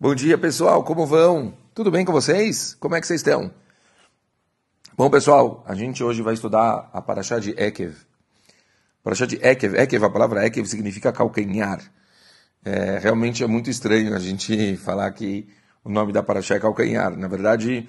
Bom 0.00 0.14
dia, 0.14 0.38
pessoal. 0.38 0.84
Como 0.84 1.04
vão? 1.04 1.52
Tudo 1.74 1.90
bem 1.90 2.04
com 2.04 2.12
vocês? 2.12 2.72
Como 2.78 2.94
é 2.94 3.00
que 3.00 3.06
vocês 3.08 3.18
estão? 3.18 3.50
Bom, 4.96 5.10
pessoal, 5.10 5.64
a 5.66 5.74
gente 5.74 6.04
hoje 6.04 6.22
vai 6.22 6.34
estudar 6.34 6.88
a 6.92 7.02
Parashá 7.02 7.40
de 7.40 7.50
Ekev. 7.60 7.96
Parashá 9.02 9.26
de 9.26 9.44
Ekev. 9.44 9.74
Ekev, 9.74 10.04
a 10.04 10.08
palavra 10.08 10.46
Ekev 10.46 10.68
significa 10.68 11.10
calcanhar. 11.10 11.80
É, 12.64 13.00
realmente 13.00 13.42
é 13.42 13.48
muito 13.48 13.70
estranho 13.70 14.14
a 14.14 14.20
gente 14.20 14.76
falar 14.78 15.10
que 15.10 15.48
o 15.82 15.90
nome 15.90 16.12
da 16.12 16.22
Parashá 16.22 16.54
é 16.54 16.60
calcanhar. 16.60 17.16
Na 17.16 17.26
verdade, 17.26 17.88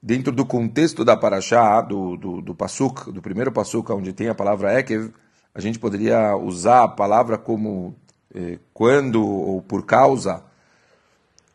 dentro 0.00 0.30
do 0.30 0.46
contexto 0.46 1.04
da 1.04 1.16
Parashá, 1.16 1.80
do, 1.80 2.16
do, 2.16 2.40
do 2.40 2.54
Passuk, 2.54 3.10
do 3.10 3.20
primeiro 3.20 3.50
Passuk, 3.50 3.90
onde 3.90 4.12
tem 4.12 4.28
a 4.28 4.36
palavra 4.36 4.78
Ekev, 4.78 5.12
a 5.52 5.60
gente 5.60 5.80
poderia 5.80 6.36
usar 6.36 6.84
a 6.84 6.88
palavra 6.88 7.36
como 7.36 7.96
eh, 8.32 8.60
quando 8.72 9.26
ou 9.26 9.60
por 9.60 9.84
causa 9.84 10.48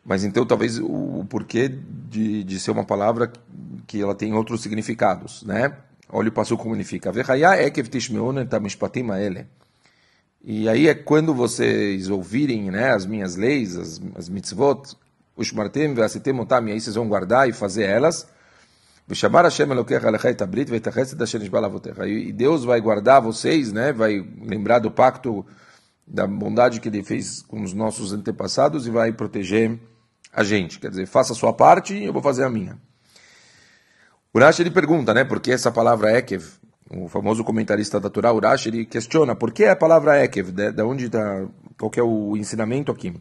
mas 0.06 0.22
então 0.22 0.46
talvez 0.46 0.78
o, 0.78 0.86
o 0.86 1.26
porquê 1.28 1.68
de, 1.68 2.44
de 2.44 2.60
ser 2.60 2.70
uma 2.70 2.84
palavra 2.84 3.32
que 3.86 4.00
ela 4.00 4.14
tem 4.14 4.32
outros 4.32 4.62
significados, 4.62 5.42
né? 5.42 5.76
Olha 6.08 6.28
o 6.28 6.32
passo 6.32 6.56
como 6.56 6.76
significa. 6.76 7.10
E 10.44 10.68
aí 10.68 10.86
é 10.86 10.94
quando 10.94 11.34
vocês 11.34 12.08
ouvirem 12.08 12.70
né, 12.70 12.92
as 12.92 13.04
minhas 13.04 13.34
leis, 13.34 13.76
as, 13.76 14.00
as 14.14 14.28
mitzvot, 14.28 14.96
os 15.36 15.50
martem, 15.50 15.92
e 15.92 16.72
aí 16.72 16.80
vocês 16.80 16.94
vão 16.94 17.08
guardar 17.08 17.48
e 17.48 17.52
fazer 17.52 17.82
elas. 17.82 18.28
E 22.06 22.32
Deus 22.32 22.64
vai 22.64 22.80
guardar 22.80 23.20
vocês, 23.20 23.72
né? 23.72 23.92
vai 23.92 24.24
lembrar 24.40 24.78
do 24.78 24.90
pacto 24.90 25.44
da 26.06 26.26
bondade 26.26 26.80
que 26.80 26.88
ele 26.88 27.02
fez 27.02 27.42
com 27.42 27.62
os 27.62 27.72
nossos 27.72 28.12
antepassados 28.12 28.86
e 28.86 28.90
vai 28.90 29.12
proteger 29.12 29.80
a 30.36 30.44
gente. 30.44 30.78
Quer 30.78 30.90
dizer, 30.90 31.06
faça 31.06 31.32
a 31.32 31.36
sua 31.36 31.52
parte 31.54 31.94
e 31.94 32.04
eu 32.04 32.12
vou 32.12 32.20
fazer 32.20 32.44
a 32.44 32.50
minha. 32.50 32.78
Urash 34.34 34.60
ele 34.60 34.70
pergunta, 34.70 35.14
né, 35.14 35.24
por 35.24 35.40
que 35.40 35.50
essa 35.50 35.72
palavra 35.72 36.16
Ekev, 36.18 36.44
o 36.90 37.08
famoso 37.08 37.42
comentarista 37.42 37.98
da 37.98 38.10
Torá, 38.10 38.34
Urash, 38.34 38.66
ele 38.66 38.84
questiona 38.84 39.34
por 39.34 39.50
que 39.50 39.64
a 39.64 39.74
palavra 39.74 40.22
Ekev, 40.22 40.52
de, 40.52 40.72
de 40.72 40.82
onde 40.82 41.06
está, 41.06 41.46
qual 41.78 41.90
é 41.96 42.02
o 42.02 42.36
ensinamento 42.36 42.92
aqui. 42.92 43.14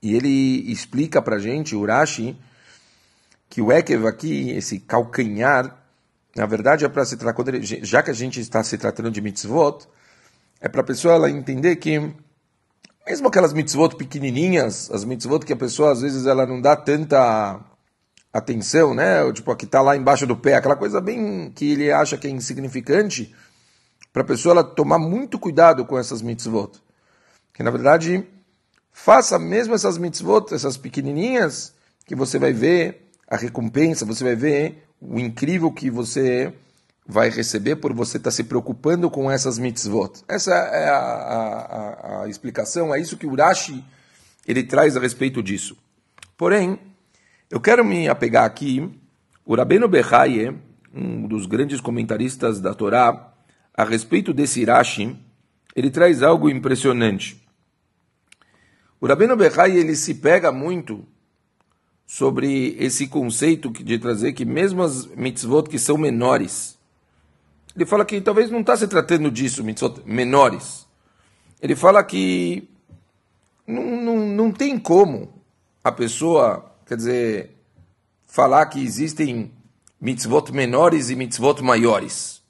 E 0.00 0.14
ele 0.14 0.70
explica 0.70 1.20
para 1.20 1.34
a 1.34 1.38
gente, 1.40 1.74
Urashi, 1.74 2.38
que 3.48 3.60
o 3.60 3.72
Ekev 3.72 4.06
aqui, 4.06 4.50
esse 4.50 4.78
calcanhar, 4.78 5.76
na 6.36 6.46
verdade 6.46 6.84
é 6.84 6.88
para 6.88 7.04
se 7.04 7.16
tratar, 7.16 7.44
já 7.82 8.00
que 8.04 8.10
a 8.12 8.14
gente 8.14 8.40
está 8.40 8.62
se 8.62 8.78
tratando 8.78 9.10
de 9.10 9.20
mitzvot, 9.20 9.88
é 10.60 10.68
para 10.68 10.82
a 10.82 10.84
pessoa 10.84 11.14
ela 11.14 11.28
entender 11.28 11.74
que 11.76 12.14
mesmo 13.06 13.28
aquelas 13.28 13.52
mitzvot 13.52 13.96
pequenininhas, 13.96 14.90
as 14.90 15.04
mitzvot 15.04 15.40
que 15.40 15.52
a 15.52 15.56
pessoa 15.56 15.92
às 15.92 16.00
vezes 16.00 16.26
ela 16.26 16.46
não 16.46 16.60
dá 16.60 16.76
tanta 16.76 17.60
atenção, 18.32 18.94
né? 18.94 19.30
Tipo, 19.32 19.50
a 19.50 19.56
que 19.56 19.64
está 19.64 19.82
lá 19.82 19.96
embaixo 19.96 20.26
do 20.26 20.36
pé, 20.36 20.54
aquela 20.54 20.76
coisa 20.76 21.00
bem 21.00 21.50
que 21.50 21.72
ele 21.72 21.90
acha 21.90 22.16
que 22.16 22.26
é 22.26 22.30
insignificante, 22.30 23.34
para 24.12 24.22
a 24.22 24.26
pessoa 24.26 24.52
ela 24.52 24.64
tomar 24.64 24.98
muito 24.98 25.38
cuidado 25.38 25.84
com 25.84 25.98
essas 25.98 26.22
mitzvot. 26.22 26.72
Que 27.52 27.62
na 27.62 27.70
verdade, 27.70 28.26
faça 28.92 29.38
mesmo 29.38 29.74
essas 29.74 29.98
mitzvot, 29.98 30.54
essas 30.54 30.76
pequenininhas, 30.76 31.74
que 32.06 32.14
você 32.14 32.38
vai 32.38 32.52
ver 32.52 33.10
a 33.28 33.36
recompensa, 33.36 34.04
você 34.04 34.24
vai 34.24 34.34
ver 34.34 34.84
o 35.00 35.18
incrível 35.18 35.70
que 35.72 35.90
você 35.90 36.52
vai 37.10 37.28
receber 37.28 37.76
por 37.76 37.92
você 37.92 38.16
estar 38.16 38.30
tá 38.30 38.34
se 38.34 38.44
preocupando 38.44 39.10
com 39.10 39.30
essas 39.30 39.58
mitzvot. 39.58 40.22
Essa 40.28 40.52
é 40.54 40.88
a, 40.88 40.96
a, 40.96 42.22
a, 42.22 42.28
explicação, 42.28 42.94
é 42.94 43.00
isso 43.00 43.16
que 43.16 43.26
Urashi 43.26 43.84
ele 44.46 44.62
traz 44.62 44.96
a 44.96 45.00
respeito 45.00 45.42
disso. 45.42 45.76
Porém, 46.36 46.78
eu 47.50 47.60
quero 47.60 47.84
me 47.84 48.08
apegar 48.08 48.44
aqui, 48.44 48.88
o 49.44 49.54
Rabbeinu 49.54 49.88
Bechaye, 49.88 50.56
um 50.94 51.26
dos 51.26 51.46
grandes 51.46 51.80
comentaristas 51.80 52.60
da 52.60 52.72
Torá, 52.72 53.32
a 53.74 53.84
respeito 53.84 54.32
desse 54.32 54.60
Irashi, 54.60 55.16
ele 55.74 55.90
traz 55.90 56.22
algo 56.22 56.48
impressionante. 56.48 57.40
O 59.00 59.06
Rabbeinu 59.06 59.36
Bechaye, 59.36 59.76
ele 59.76 59.96
se 59.96 60.14
pega 60.14 60.52
muito 60.52 61.04
sobre 62.06 62.76
esse 62.78 63.06
conceito 63.06 63.70
de 63.70 63.98
trazer 63.98 64.32
que 64.32 64.44
mesmo 64.44 64.82
as 64.82 65.06
mitzvot 65.06 65.68
que 65.68 65.78
são 65.78 65.96
menores, 65.96 66.76
ele 67.80 67.86
fala 67.86 68.04
que 68.04 68.20
talvez 68.20 68.50
não 68.50 68.60
está 68.60 68.76
se 68.76 68.86
tratando 68.86 69.30
disso, 69.30 69.64
mitzvot 69.64 70.02
menores. 70.04 70.86
Ele 71.62 71.74
fala 71.74 72.04
que 72.04 72.68
não, 73.66 73.82
não, 74.02 74.16
não 74.18 74.52
tem 74.52 74.78
como 74.78 75.32
a 75.82 75.90
pessoa, 75.90 76.70
quer 76.84 76.98
dizer, 76.98 77.56
falar 78.26 78.66
que 78.66 78.84
existem 78.84 79.50
mitzvot 79.98 80.52
menores 80.52 81.08
e 81.08 81.16
mitzvot 81.16 81.62
maiores. 81.62 82.42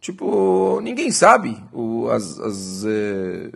Tipo, 0.00 0.80
ninguém 0.80 1.12
sabe 1.12 1.62
o, 1.72 2.08
as, 2.08 2.40
as 2.40 2.84
eh, 2.84 3.52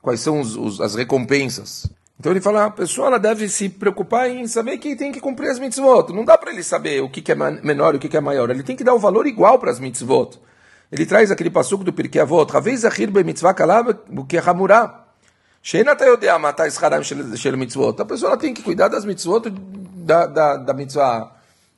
quais 0.00 0.20
são 0.20 0.40
os, 0.40 0.54
os, 0.54 0.80
as 0.80 0.94
recompensas. 0.94 1.90
Então 2.20 2.32
ele 2.32 2.40
fala, 2.42 2.66
a 2.66 2.70
pessoa 2.70 3.06
ela 3.06 3.18
deve 3.18 3.48
se 3.48 3.66
preocupar 3.66 4.28
em 4.28 4.46
saber 4.46 4.76
que 4.76 4.94
tem 4.94 5.10
que 5.10 5.22
cumprir 5.22 5.48
as 5.48 5.58
mitzvot. 5.58 6.12
Não 6.12 6.22
dá 6.22 6.36
para 6.36 6.52
ele 6.52 6.62
saber 6.62 7.02
o 7.02 7.08
que, 7.08 7.22
que 7.22 7.32
é 7.32 7.34
menor 7.34 7.94
e 7.94 7.96
o 7.96 7.98
que, 7.98 8.10
que 8.10 8.16
é 8.16 8.20
maior. 8.20 8.50
Ele 8.50 8.62
tem 8.62 8.76
que 8.76 8.84
dar 8.84 8.92
o 8.92 8.98
valor 8.98 9.26
igual 9.26 9.58
para 9.58 9.70
as 9.70 9.80
mitzvot. 9.80 10.38
Ele 10.92 11.06
traz 11.06 11.30
aquele 11.30 11.48
passuco 11.48 11.82
do 11.82 11.94
Pirkei 11.94 12.20
Avot, 12.20 12.52
Ravez 12.52 12.84
achir 12.84 13.10
be 13.10 13.24
mitzvah 13.24 13.54
kalab 13.54 13.94
que 14.28 14.36
é 14.36 14.40
hamurá. 14.40 15.06
Sheina 15.62 15.96
tayodea 15.96 16.38
matar 16.38 16.68
isharam 16.68 17.02
shel 17.02 17.56
mitzvot. 17.56 18.02
A 18.02 18.04
pessoa 18.04 18.36
tem 18.36 18.52
que 18.52 18.62
cuidar 18.62 18.88
das 18.88 19.06
mitzvot 19.06 19.48
da, 19.48 20.26
da, 20.26 20.56
da 20.58 20.74
mitzvah 20.74 21.32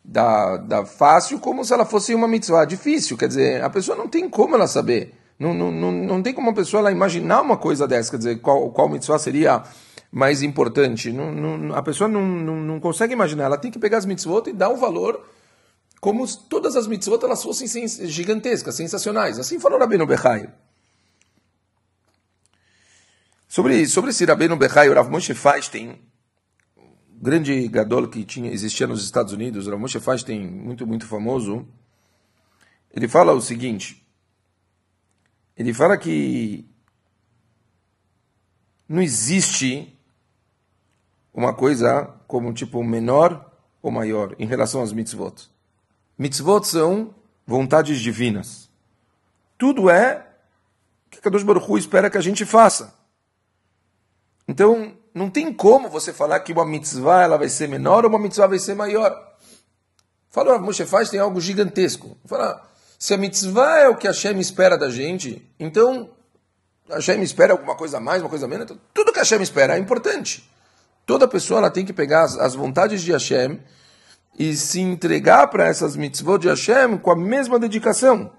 da, 0.05 0.57
da 0.57 0.85
fácil 0.85 1.39
como 1.39 1.65
se 1.65 1.73
ela 1.73 1.85
fosse 1.85 2.17
uma 2.17 2.27
mitzvah 2.27 2.65
difícil. 2.65 3.17
Quer 3.17 3.29
dizer, 3.29 3.63
a 3.63 3.71
pessoa 3.71 3.97
não 3.97 4.09
tem 4.09 4.29
como 4.29 4.57
ela 4.57 4.67
saber. 4.67 5.15
Não, 5.39 5.55
não, 5.55 5.71
não, 5.71 5.93
não 5.93 6.21
tem 6.21 6.35
como 6.35 6.51
a 6.51 6.53
pessoa 6.53 6.81
ela 6.81 6.91
imaginar 6.91 7.43
uma 7.43 7.57
coisa 7.57 7.87
dessa. 7.87 8.11
Quer 8.11 8.17
dizer, 8.17 8.41
qual, 8.41 8.71
qual 8.71 8.89
mitzvah 8.89 9.21
seria 9.21 9.63
mais 10.13 10.43
importante. 10.43 11.11
Não, 11.11 11.33
não, 11.33 11.75
a 11.75 11.83
pessoa 11.83 12.07
não, 12.07 12.23
não, 12.23 12.79
consegue 12.79 13.15
imaginar. 13.15 13.45
Ela 13.45 13.57
tem 13.57 13.71
que 13.71 13.79
pegar 13.79 13.97
as 13.97 14.05
mitzvot 14.05 14.51
e 14.51 14.53
dar 14.53 14.69
o 14.69 14.77
valor 14.77 15.27
como 15.99 16.27
se 16.27 16.39
todas 16.49 16.77
as 16.77 16.87
mitzvot 16.87 17.25
elas 17.25 17.43
fossem 17.43 17.89
gigantescas, 18.07 18.75
sensacionais. 18.75 19.39
Assim 19.39 19.59
falou 19.59 19.79
Rabbeinu 19.79 20.07
Bechai. 20.07 20.53
Sobre, 23.49 23.87
sobre 23.87 24.11
esse 24.11 24.25
Rabbeinu 24.25 24.57
Bechai, 24.57 24.89
o 24.89 24.95
Rav 24.95 25.11
Moshe 25.11 25.35
Feinstein, 25.35 25.99
grande 27.21 27.69
gadol 27.69 28.09
que 28.09 28.25
tinha, 28.25 28.51
existia 28.51 28.87
nos 28.87 29.05
Estados 29.05 29.33
Unidos, 29.33 29.67
o 29.67 29.71
Rav 29.71 29.81
Moshe 29.81 30.01
Feinstein, 30.01 30.47
muito, 30.47 30.87
muito 30.87 31.07
famoso, 31.07 31.67
ele 32.91 33.07
fala 33.07 33.33
o 33.33 33.41
seguinte, 33.41 34.07
ele 35.57 35.73
fala 35.75 35.97
que 35.99 36.67
não 38.89 39.01
existe 39.01 39.99
uma 41.33 41.55
coisa 41.55 42.11
como 42.27 42.53
tipo 42.53 42.83
menor 42.83 43.51
ou 43.83 43.91
maior 43.91 44.35
em 44.39 44.47
relação 44.47 44.83
às 44.83 44.93
mitzvot. 44.93 45.51
Mitzvot 46.19 46.65
são 46.65 47.15
vontades 47.47 48.01
divinas. 48.01 48.69
Tudo 49.57 49.89
é 49.91 50.27
que 51.11 51.21
Kadosh 51.21 51.43
Baruch 51.43 51.71
Hu 51.71 51.79
espera 51.79 52.11
que 52.11 52.19
a 52.19 52.23
gente 52.23 52.45
faça. 52.45 52.95
Então, 54.47 54.97
não 55.15 55.31
tem 55.31 55.53
como 55.53 55.89
você 55.89 56.13
falar 56.13 56.41
que 56.41 56.53
uma 56.53 56.65
mitzvah 56.65 57.23
ela 57.23 57.39
vai 57.39 57.49
ser 57.49 57.69
menor 57.69 58.05
ou 58.05 58.11
uma 58.11 58.19
mitzvah 58.19 58.47
vai 58.47 58.59
ser 58.59 58.75
maior. 58.75 59.37
Fala, 60.31 60.59
Moshe 60.59 60.85
faz 60.87 61.11
tem 61.11 61.21
algo 61.21 61.41
gigantesco. 61.41 62.17
Fala, 62.25 62.67
se 62.99 63.13
a 63.13 63.19
mitzvah 63.19 63.81
é 63.81 63.89
o 63.89 63.97
que 63.97 64.07
a 64.07 64.11
Hashem 64.11 64.39
espera 64.41 64.79
da 64.79 64.91
gente, 64.91 65.47
então 65.59 66.11
a 66.89 66.97
Hashem 66.97 67.23
espera 67.23 67.53
alguma 67.53 67.75
coisa 67.75 67.99
a 67.99 68.01
mais, 68.01 68.23
uma 68.23 68.31
coisa 68.31 68.47
a 68.47 68.49
menos. 68.49 68.65
Então, 68.65 68.81
tudo 68.95 69.13
que 69.13 69.19
a 69.19 69.23
Hashem 69.23 69.43
espera 69.43 69.77
é 69.77 69.79
importante. 69.79 70.51
Toda 71.05 71.29
pessoa 71.29 71.59
ela 71.59 71.71
tem 71.71 71.85
que 71.85 71.93
pegar 71.93 72.23
as, 72.23 72.39
as 72.39 72.55
vontades 72.55 73.03
de 73.03 73.13
Hashem 73.13 73.61
e 74.39 74.55
se 74.57 74.81
entregar 74.81 75.49
para 75.49 75.67
essas 75.67 75.97
mitzvot 75.97 76.39
de 76.39 76.49
Hashem 76.49 76.99
com 76.99 77.11
a 77.11 77.17
mesma 77.17 77.59
dedicação. 77.59 78.33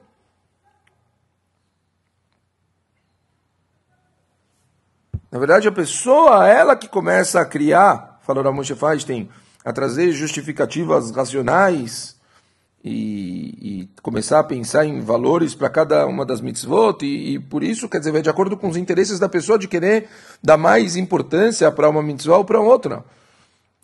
Na 5.31 5.39
verdade, 5.39 5.67
a 5.67 5.71
pessoa, 5.71 6.47
ela 6.47 6.75
que 6.75 6.87
começa 6.87 7.41
a 7.41 7.45
criar, 7.45 8.19
falou 8.21 8.43
Ramoshe 8.43 8.75
Feinstein, 8.75 9.29
a 9.65 9.73
trazer 9.73 10.11
justificativas 10.11 11.09
racionais 11.09 12.12
e, 12.83 13.79
e, 13.81 13.89
começar 14.01 14.39
a 14.39 14.43
pensar 14.43 14.85
em 14.85 14.99
valores 14.99 15.55
para 15.55 15.69
cada 15.69 16.05
uma 16.05 16.25
das 16.25 16.41
mitzvot, 16.41 16.97
e, 17.05 17.35
e, 17.35 17.39
por 17.39 17.63
isso, 17.63 17.87
quer 17.87 17.99
dizer, 17.99 18.11
vai 18.11 18.21
de 18.21 18.29
acordo 18.29 18.57
com 18.57 18.67
os 18.67 18.75
interesses 18.75 19.19
da 19.19 19.29
pessoa 19.29 19.57
de 19.57 19.69
querer 19.69 20.09
dar 20.43 20.57
mais 20.57 20.97
importância 20.97 21.71
para 21.71 21.89
uma 21.89 22.03
mitzvah 22.03 22.37
ou 22.37 22.43
para 22.43 22.59
outra, 22.59 23.05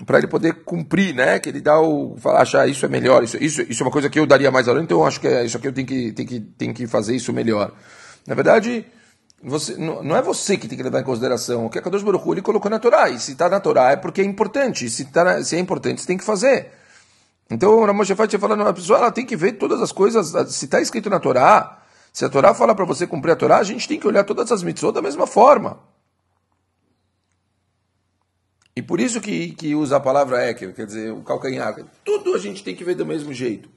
para 0.06 0.18
ele 0.18 0.28
poder 0.28 0.64
cumprir, 0.66 1.16
né? 1.16 1.40
Que 1.40 1.48
ele 1.48 1.62
dá 1.62 1.80
o. 1.80 2.18
Falar, 2.18 2.42
achar 2.42 2.68
isso 2.68 2.86
é 2.86 2.90
melhor, 2.90 3.24
isso, 3.24 3.38
isso, 3.42 3.62
isso 3.62 3.82
é 3.82 3.86
uma 3.86 3.92
coisa 3.92 4.10
que 4.10 4.20
eu 4.20 4.26
daria 4.26 4.52
mais 4.52 4.66
valor, 4.66 4.84
então 4.84 5.00
eu 5.00 5.06
acho 5.06 5.22
que 5.22 5.28
é, 5.28 5.46
isso 5.46 5.56
aqui 5.56 5.68
eu 5.68 5.74
tenho 5.74 5.88
que, 5.88 6.12
tenho, 6.12 6.28
que, 6.28 6.40
tenho 6.40 6.74
que 6.74 6.86
fazer 6.86 7.16
isso 7.16 7.32
melhor. 7.32 7.72
Na 8.28 8.36
verdade, 8.36 8.86
você, 9.42 9.78
não, 9.78 10.04
não, 10.04 10.16
é 10.18 10.22
você 10.22 10.58
que 10.58 10.68
tem 10.68 10.78
que 10.78 10.84
levar 10.84 11.00
em 11.00 11.06
consideração 11.06 11.66
o 11.66 11.70
que 11.70 11.80
a 11.80 11.82
Kadosh 11.82 12.04
Baruch 12.04 12.28
Hu, 12.28 12.34
ele 12.34 12.42
colocou 12.42 12.70
na 12.70 12.80
Torá. 12.80 13.10
E 13.10 13.18
se 13.18 13.32
está 13.32 13.48
na 13.48 13.62
Torá 13.62 13.92
é 13.92 13.96
porque 13.96 14.20
é 14.20 14.26
importante. 14.26 14.90
Se, 14.90 15.06
tá 15.06 15.42
se 15.42 15.56
é 15.56 15.60
importante, 15.60 16.02
você 16.02 16.08
tem 16.08 16.18
que 16.18 16.24
fazer. 16.24 16.79
Então 17.50 17.72
o 17.80 17.86
Ramoshe 17.86 18.16
Fati 18.16 18.38
falando, 18.38 18.68
a 18.68 18.74
pessoa 18.74 19.00
ela 19.00 19.12
tem 19.12 19.26
que 19.26 19.36
ver 19.36 19.54
todas 19.54 19.82
as 19.82 19.92
coisas, 19.92 20.28
se 20.54 20.66
está 20.66 20.80
escrito 20.80 21.10
na 21.10 21.20
Torá, 21.20 21.82
se 22.14 22.24
a 22.24 22.30
Torá 22.30 22.54
fala 22.54 22.76
para 22.76 22.86
você 22.86 23.08
cumprir 23.08 23.32
a 23.32 23.36
Torá, 23.36 23.58
a 23.58 23.64
gente 23.64 23.88
tem 23.88 24.00
que 24.00 24.08
olhar 24.08 24.24
todas 24.24 24.52
as 24.52 24.62
mitzvot 24.62 24.92
da 24.92 25.02
mesma 25.02 25.26
forma. 25.26 25.80
E 28.76 28.82
por 28.82 29.00
isso 29.00 29.20
que, 29.20 29.52
que 29.52 29.76
usa 29.76 29.98
a 29.98 30.00
palavra 30.00 30.50
Eker, 30.50 30.74
quer 30.74 30.86
dizer, 30.86 31.12
o 31.12 31.22
calcanhar. 31.22 31.76
Tudo 32.06 32.36
a 32.36 32.38
gente 32.38 32.64
tem 32.64 32.76
que 32.76 32.84
ver 32.84 32.96
do 32.96 33.06
mesmo 33.06 33.34
jeito, 33.34 33.70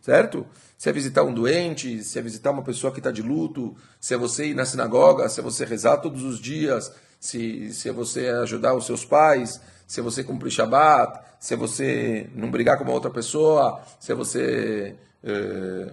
certo? 0.00 0.46
Se 0.78 0.88
é 0.88 0.92
visitar 0.92 1.22
um 1.22 1.34
doente, 1.34 2.02
se 2.02 2.18
é 2.18 2.22
visitar 2.22 2.50
uma 2.50 2.62
pessoa 2.62 2.92
que 2.92 3.00
está 3.00 3.10
de 3.10 3.22
luto, 3.22 3.76
se 4.00 4.14
é 4.14 4.16
você 4.16 4.46
ir 4.46 4.54
na 4.54 4.64
sinagoga, 4.64 5.28
se 5.28 5.40
é 5.40 5.42
você 5.42 5.64
rezar 5.64 5.98
todos 5.98 6.22
os 6.22 6.40
dias, 6.40 6.92
se, 7.18 7.72
se 7.72 7.88
é 7.88 7.92
você 7.92 8.28
ajudar 8.28 8.74
os 8.74 8.86
seus 8.86 9.04
pais, 9.04 9.60
se 9.86 10.00
é 10.00 10.02
você 10.02 10.24
cumprir 10.24 10.50
Shabat, 10.50 11.20
se 11.38 11.54
é 11.54 11.56
você 11.56 12.30
não 12.34 12.50
brigar 12.50 12.78
com 12.78 12.84
uma 12.84 12.92
outra 12.92 13.10
pessoa, 13.10 13.82
se 13.98 14.12
é 14.12 14.14
você 14.14 14.96
é, 15.22 15.92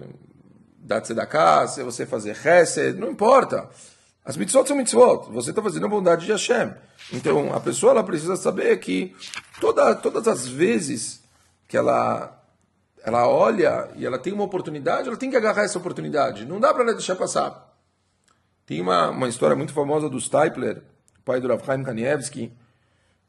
dar 0.78 1.00
tzedakah, 1.00 1.66
se 1.66 1.80
é 1.80 1.84
você 1.84 2.06
fazer 2.06 2.34
chesed, 2.34 2.98
não 2.98 3.10
importa. 3.10 3.68
As 4.24 4.36
mitzvot 4.36 4.66
são 4.66 4.76
mitzvot, 4.76 5.30
você 5.30 5.50
está 5.50 5.62
fazendo 5.62 5.86
a 5.86 5.88
bondade 5.88 6.26
de 6.26 6.32
Hashem. 6.32 6.72
Então, 7.12 7.52
a 7.54 7.60
pessoa 7.60 7.92
ela 7.92 8.04
precisa 8.04 8.36
saber 8.36 8.76
que 8.78 9.14
toda, 9.60 9.94
todas 9.94 10.28
as 10.28 10.46
vezes 10.46 11.22
que 11.66 11.76
ela, 11.76 12.37
ela 13.04 13.28
olha 13.28 13.88
e 13.96 14.04
ela 14.04 14.18
tem 14.18 14.32
uma 14.32 14.44
oportunidade, 14.44 15.08
ela 15.08 15.16
tem 15.16 15.30
que 15.30 15.36
agarrar 15.36 15.64
essa 15.64 15.78
oportunidade. 15.78 16.44
Não 16.44 16.60
dá 16.60 16.72
para 16.72 16.82
ela 16.82 16.94
deixar 16.94 17.16
passar. 17.16 17.74
Tem 18.66 18.80
uma, 18.80 19.10
uma 19.10 19.28
história 19.28 19.56
muito 19.56 19.72
famosa 19.72 20.08
do 20.08 20.20
Stipler, 20.20 20.82
pai 21.24 21.40
do 21.40 21.48
Rav 21.48 21.64
Chaim 21.64 21.82
Kanievski, 21.82 22.52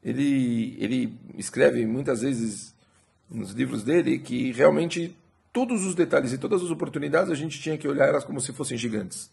ele, 0.02 0.76
ele 0.78 1.18
escreve 1.36 1.84
muitas 1.86 2.22
vezes 2.22 2.74
nos 3.30 3.52
livros 3.52 3.82
dele 3.82 4.18
que 4.18 4.50
realmente 4.52 5.16
todos 5.52 5.84
os 5.84 5.94
detalhes 5.94 6.32
e 6.32 6.38
todas 6.38 6.62
as 6.62 6.70
oportunidades 6.70 7.30
a 7.30 7.34
gente 7.34 7.60
tinha 7.60 7.76
que 7.76 7.86
olhar 7.86 8.08
elas 8.08 8.24
como 8.24 8.40
se 8.40 8.52
fossem 8.52 8.76
gigantes. 8.78 9.30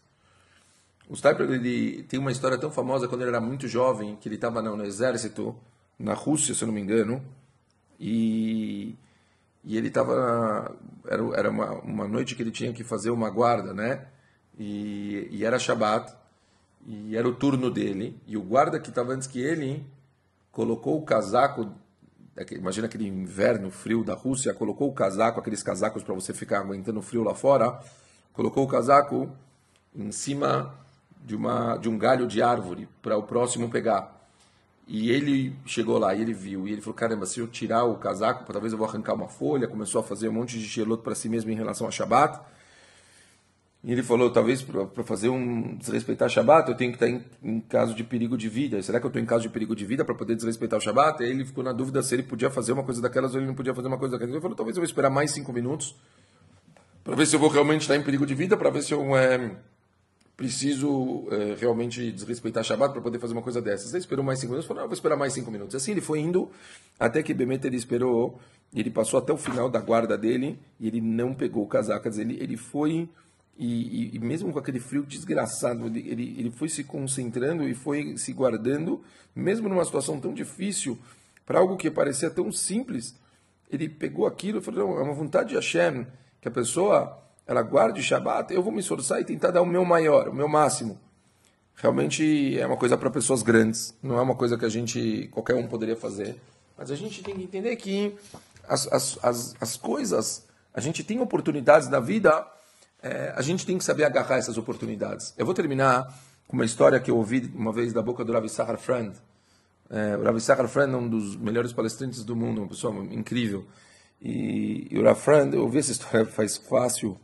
O 1.10 1.16
Stipler 1.16 1.50
ele 1.52 2.04
tem 2.04 2.20
uma 2.20 2.32
história 2.32 2.58
tão 2.58 2.70
famosa 2.70 3.08
quando 3.08 3.22
ele 3.22 3.30
era 3.30 3.40
muito 3.40 3.68
jovem, 3.68 4.18
que 4.18 4.28
ele 4.28 4.36
estava 4.36 4.62
no, 4.62 4.84
exército, 4.84 5.56
na 5.98 6.14
Rússia, 6.14 6.54
se 6.54 6.64
eu 6.64 6.68
não 6.68 6.74
me 6.74 6.82
engano, 6.82 7.24
e, 8.00 8.96
e 9.68 9.78
ele 9.78 9.90
estava. 9.90 10.74
Era, 11.06 11.22
era 11.38 11.50
uma, 11.52 11.74
uma 11.82 12.08
noite 12.08 12.36
que 12.36 12.42
ele 12.42 12.52
tinha 12.52 12.72
que 12.72 12.86
fazer 12.86 13.12
uma 13.12 13.30
guarda, 13.30 13.74
né? 13.74 14.08
E, 14.58 15.28
e 15.30 15.44
era 15.44 15.60
Shabat, 15.60 16.14
e 16.86 17.18
era 17.18 17.28
o 17.28 17.36
turno 17.36 17.70
dele, 17.70 18.18
e 18.26 18.38
o 18.38 18.42
guarda 18.42 18.80
que 18.80 18.88
estava 18.90 19.12
antes 19.12 19.28
que 19.28 19.42
ele 19.42 19.86
colocou 20.54 20.98
o 20.98 21.04
casaco, 21.04 21.70
imagina 22.52 22.88
aquele 22.88 23.08
inverno 23.08 23.70
frio 23.70 24.06
da 24.06 24.14
Rússia, 24.14 24.54
colocou 24.54 24.90
o 24.90 24.94
casaco, 24.94 25.40
aqueles 25.40 25.62
casacos 25.62 26.02
para 26.02 26.16
você 26.16 26.34
ficar 26.34 26.60
aguentando 26.60 27.02
frio 27.02 27.24
lá 27.24 27.36
fora, 27.36 27.78
colocou 28.32 28.64
o 28.64 28.68
casaco 28.68 29.30
em 29.94 30.12
cima 30.14 30.74
de, 31.24 31.36
uma, 31.36 31.76
de 31.76 31.90
um 31.90 31.98
galho 31.98 32.26
de 32.26 32.42
árvore 32.42 32.88
para 33.02 33.18
o 33.18 33.24
próximo 33.24 33.70
pegar. 33.70 34.17
E 34.88 35.12
ele 35.12 35.54
chegou 35.66 35.98
lá 35.98 36.16
e 36.16 36.22
ele 36.22 36.34
viu, 36.34 36.68
e 36.68 36.72
ele 36.72 36.82
falou: 36.82 36.96
caramba, 36.96 37.26
se 37.26 37.40
eu 37.40 37.48
tirar 37.48 37.84
o 37.84 37.98
casaco, 37.98 38.52
talvez 38.52 38.72
eu 38.72 38.80
vou 38.80 38.88
arrancar 38.88 39.14
uma 39.14 39.28
folha. 39.28 39.68
Começou 39.68 40.00
a 40.00 40.04
fazer 40.04 40.30
um 40.30 40.34
monte 40.34 40.58
de 40.58 40.66
geloto 40.66 41.04
para 41.04 41.14
si 41.14 41.28
mesmo 41.28 41.52
em 41.52 41.56
relação 41.56 41.88
a 41.88 41.92
Shabat. 41.92 42.40
E 43.84 43.92
ele 43.92 44.02
falou, 44.04 44.30
talvez 44.32 44.62
para 44.62 45.04
fazer 45.04 45.30
um 45.30 45.76
desrespeitar 45.78 46.28
Shabat, 46.30 46.70
eu 46.70 46.76
tenho 46.76 46.92
que 46.92 46.96
estar 46.96 47.08
em, 47.08 47.24
em, 47.44 47.60
caso 47.62 47.94
de 47.94 48.04
perigo 48.04 48.38
de 48.38 48.50
vida. 48.50 48.82
Será 48.82 49.00
que 49.00 49.06
eu 49.06 49.10
estou 49.10 49.22
em 49.22 49.26
caso 49.26 49.44
de 49.44 49.50
perigo 49.50 49.76
de 49.76 49.86
vida 49.86 50.04
para 50.04 50.16
poder 50.16 50.36
desrespeitar 50.36 50.80
o 50.80 50.82
Shabat? 50.82 51.24
Aí 51.24 51.30
ele 51.30 51.46
ficou 51.46 51.64
na 51.64 51.72
dúvida 51.72 52.02
se 52.02 52.16
ele 52.16 52.24
podia 52.24 52.50
fazer 52.50 52.74
uma 52.74 52.84
coisa 52.84 53.02
daquelas 53.02 53.34
ou 53.34 53.40
ele 53.40 53.48
não 53.48 53.56
podia 53.56 53.74
fazer 53.74 53.88
uma 53.88 53.98
coisa 53.98 54.14
daquelas. 54.14 54.34
Ele 54.34 54.42
falou, 54.42 54.58
talvez 54.58 54.76
eu 54.76 54.82
vou 54.82 54.86
esperar 54.86 55.10
mais 55.10 55.32
cinco 55.32 55.54
minutos 55.54 55.96
para 57.04 57.16
ver 57.16 57.26
se 57.26 57.36
eu 57.36 57.40
vou 57.40 57.50
realmente 57.50 57.82
estar 57.82 57.96
em 57.96 58.02
perigo 58.02 58.26
de 58.26 58.36
vida, 58.36 58.58
para 58.58 58.70
ver 58.70 58.84
se 58.84 58.94
eu 58.94 59.16
é, 59.16 59.56
preciso 60.38 61.28
é, 61.32 61.56
realmente 61.60 62.12
desrespeitar 62.12 62.64
Shabat 62.64 62.94
para 62.94 63.02
poder 63.02 63.18
fazer 63.18 63.34
uma 63.34 63.42
coisa 63.42 63.60
dessas. 63.60 63.90
Ele 63.90 64.02
esperou 64.02 64.24
mais 64.24 64.38
cinco 64.38 64.52
minutos, 64.52 64.68
falou, 64.68 64.84
não, 64.84 64.88
vou 64.88 64.94
esperar 64.94 65.18
mais 65.18 65.34
cinco 65.34 65.50
minutos. 65.50 65.76
Assim 65.76 65.92
ele 65.92 66.02
foi 66.02 66.20
indo, 66.20 66.52
até 67.00 67.24
que 67.24 67.34
Bemet 67.34 67.66
ele 67.66 67.76
esperou, 67.76 68.40
ele 68.72 68.92
passou 68.92 69.18
até 69.18 69.34
o 69.34 69.38
final 69.38 69.68
da 69.68 69.82
guarda 69.82 70.16
dele 70.16 70.60
e 70.80 70.88
ele 70.88 71.02
não 71.02 71.34
pegou 71.34 71.68
o 71.68 72.20
ele, 72.20 72.38
ele 72.40 72.56
foi 72.56 73.10
e, 73.58 73.66
e, 73.66 74.16
e, 74.16 74.20
mesmo 74.20 74.54
com 74.54 74.60
aquele 74.60 74.80
frio 74.80 75.04
desgraçado, 75.04 75.88
ele, 75.88 76.36
ele 76.38 76.52
foi 76.52 76.70
se 76.70 76.84
concentrando 76.84 77.68
e 77.68 77.74
foi 77.74 78.16
se 78.16 78.32
guardando, 78.32 79.02
mesmo 79.36 79.68
numa 79.68 79.84
situação 79.84 80.20
tão 80.20 80.32
difícil, 80.32 80.96
para 81.44 81.58
algo 81.58 81.76
que 81.76 81.90
parecia 81.90 82.30
tão 82.30 82.52
simples. 82.52 83.16
Ele 83.72 83.90
pegou 83.90 84.28
aquilo 84.28 84.60
e 84.60 84.62
falou: 84.62 84.88
não, 84.88 85.00
é 85.00 85.02
uma 85.02 85.14
vontade 85.16 85.50
de 85.50 85.56
Hashem, 85.56 86.06
que 86.40 86.48
a 86.48 86.52
pessoa 86.52 87.27
ela 87.48 87.62
guarde 87.62 88.00
o 88.02 88.04
Shabat, 88.04 88.54
eu 88.54 88.62
vou 88.62 88.72
me 88.72 88.80
esforçar 88.80 89.22
e 89.22 89.24
tentar 89.24 89.52
dar 89.52 89.62
o 89.62 89.66
meu 89.66 89.86
maior, 89.86 90.28
o 90.28 90.34
meu 90.34 90.48
máximo. 90.48 91.00
Realmente 91.76 92.60
é 92.60 92.66
uma 92.66 92.78
coisa 92.78 92.98
para 92.98 93.10
pessoas 93.10 93.42
grandes, 93.42 93.96
não 94.04 94.18
é 94.18 94.22
uma 94.22 94.36
coisa 94.36 94.58
que 94.58 94.66
a 94.66 94.70
gente, 94.70 95.30
qualquer 95.32 95.56
um 95.56 95.68
poderia 95.68 95.96
fazer. 95.96 96.36
Mas 96.78 96.92
a 96.92 96.96
gente 96.96 97.24
tem 97.24 97.36
que 97.36 97.44
entender 97.44 97.76
que 97.78 98.16
as, 98.68 98.88
as, 98.92 99.20
as, 99.24 99.56
as 99.62 99.78
coisas, 99.78 100.46
a 100.74 100.82
gente 100.82 101.04
tem 101.04 101.20
oportunidades 101.20 101.88
na 101.88 102.00
vida 102.00 102.46
é, 103.02 103.34
a 103.36 103.42
gente 103.42 103.66
tem 103.66 103.78
que 103.78 103.84
saber 103.84 104.04
agarrar 104.04 104.38
essas 104.38 104.58
oportunidades. 104.58 105.34
Eu 105.38 105.46
vou 105.46 105.54
terminar 105.54 106.14
com 106.48 106.56
uma 106.56 106.66
história 106.66 107.00
que 107.00 107.12
eu 107.12 107.18
ouvi 107.18 107.52
uma 107.54 107.72
vez 107.72 107.94
da 107.94 108.02
boca 108.02 108.24
do 108.24 108.34
Ravi 108.34 108.50
Sahar 108.50 108.78
Friend. 108.78 109.16
É, 109.90 110.18
o 110.18 110.24
Ravi 110.24 110.42
Sahar 110.42 110.68
Friend 110.68 110.94
é 110.94 110.98
um 110.98 111.08
dos 111.08 111.36
melhores 111.36 111.72
palestrantes 111.72 112.24
do 112.24 112.36
mundo, 112.36 112.62
uma 112.62 112.68
pessoa 112.68 112.94
incrível. 113.12 113.66
E, 114.22 114.88
e 114.90 115.00
o 115.00 115.04
Rav 115.04 115.20
Friend, 115.20 115.56
eu 115.56 115.64
ouvi 115.64 115.78
essa 115.78 115.92
história 115.92 116.26
faz 116.26 116.58
fácil 116.58 117.18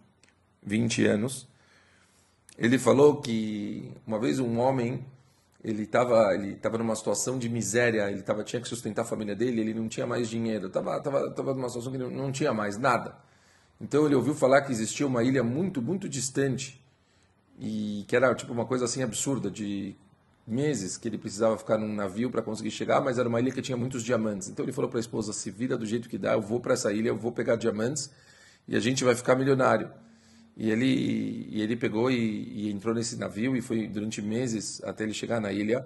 20 0.66 1.06
anos. 1.06 1.48
Ele 2.58 2.78
falou 2.78 3.22
que 3.22 3.92
uma 4.06 4.20
vez 4.20 4.40
um 4.40 4.60
homem 4.60 5.04
ele 5.64 5.84
estava 5.84 6.34
ele 6.34 6.56
tava 6.56 6.78
numa 6.78 6.96
situação 6.96 7.40
de 7.40 7.48
miséria, 7.48 8.12
ele 8.12 8.22
tava, 8.22 8.44
tinha 8.44 8.62
que 8.62 8.68
sustentar 8.68 9.04
a 9.04 9.06
família 9.06 9.36
dele, 9.36 9.62
ele 9.62 9.74
não 9.74 9.88
tinha 9.88 10.06
mais 10.06 10.30
dinheiro, 10.30 10.68
estava 10.68 11.00
tava, 11.00 11.32
tava 11.32 11.54
numa 11.54 11.70
situação 11.70 11.92
que 11.92 11.98
não, 11.98 12.10
não 12.10 12.32
tinha 12.32 12.54
mais 12.54 12.78
nada. 12.78 13.16
Então 13.80 14.06
ele 14.06 14.16
ouviu 14.16 14.36
falar 14.36 14.62
que 14.62 14.72
existia 14.72 15.08
uma 15.08 15.24
ilha 15.24 15.44
muito, 15.44 15.82
muito 15.82 16.08
distante 16.10 16.82
e 17.60 18.04
que 18.08 18.16
era 18.16 18.34
tipo 18.36 18.52
uma 18.52 18.66
coisa 18.66 18.86
assim 18.86 19.04
absurda 19.04 19.50
de 19.50 19.96
meses 20.46 20.98
que 20.98 21.08
ele 21.08 21.18
precisava 21.18 21.58
ficar 21.58 21.78
num 21.78 21.94
navio 21.94 22.30
para 22.30 22.42
conseguir 22.42 22.72
chegar, 22.72 23.02
mas 23.02 23.18
era 23.18 23.30
uma 23.30 23.40
ilha 23.40 23.52
que 23.52 23.62
tinha 23.62 23.78
muitos 23.78 24.04
diamantes. 24.04 24.50
Então 24.50 24.66
ele 24.66 24.74
falou 24.74 24.90
para 24.90 25.00
a 25.00 25.02
esposa: 25.02 25.32
"Se 25.34 25.50
vira 25.50 25.78
do 25.78 25.86
jeito 25.86 26.10
que 26.10 26.18
dá, 26.18 26.34
eu 26.34 26.42
vou 26.42 26.60
para 26.60 26.74
essa 26.74 26.92
ilha, 26.92 27.10
eu 27.10 27.18
vou 27.18 27.32
pegar 27.32 27.56
diamantes 27.56 28.12
e 28.68 28.76
a 28.76 28.80
gente 28.80 29.04
vai 29.04 29.16
ficar 29.16 29.36
milionário". 29.36 29.90
E 30.56 30.70
ele 30.70 31.48
e 31.50 31.62
ele 31.62 31.76
pegou 31.76 32.12
e, 32.12 32.68
e 32.68 32.72
entrou 32.72 32.94
nesse 32.94 33.18
navio 33.18 33.56
e 33.56 33.62
foi 33.62 33.88
durante 33.88 34.22
meses 34.22 34.82
até 34.84 35.04
ele 35.04 35.14
chegar 35.14 35.40
na 35.42 35.52
ilha. 35.52 35.86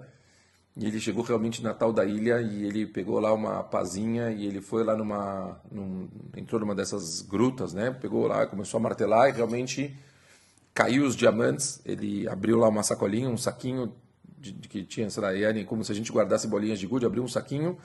E 0.76 0.86
ele 0.86 1.00
chegou 1.00 1.24
realmente 1.24 1.62
na 1.62 1.74
tal 1.74 1.92
da 1.92 2.04
ilha 2.04 2.40
e 2.40 2.64
ele 2.64 2.86
pegou 2.86 3.18
lá 3.18 3.32
uma 3.32 3.64
pazinha 3.64 4.30
e 4.30 4.46
ele 4.46 4.60
foi 4.60 4.84
lá 4.84 4.96
numa. 4.96 5.60
Num, 5.72 6.08
entrou 6.36 6.60
numa 6.60 6.74
dessas 6.74 7.20
grutas, 7.22 7.72
né? 7.72 7.90
Pegou 7.90 8.26
lá, 8.26 8.46
começou 8.46 8.78
a 8.78 8.80
martelar 8.80 9.28
e 9.28 9.32
realmente 9.32 9.96
caiu 10.72 11.04
os 11.04 11.16
diamantes. 11.16 11.80
Ele 11.84 12.28
abriu 12.28 12.58
lá 12.58 12.68
uma 12.68 12.82
sacolinha, 12.84 13.28
um 13.28 13.36
saquinho 13.36 13.92
de, 14.38 14.52
de 14.52 14.68
que 14.68 14.84
tinha, 14.84 15.10
sei 15.10 15.22
lá, 15.22 15.30
como 15.66 15.82
se 15.84 15.90
a 15.90 15.94
gente 15.94 16.12
guardasse 16.12 16.46
bolinhas 16.46 16.78
de 16.78 16.86
gude, 16.86 17.04
abriu 17.04 17.24
um 17.24 17.28
saquinho 17.28 17.76